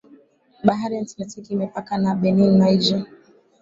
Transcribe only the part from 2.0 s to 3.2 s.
na Benin Niger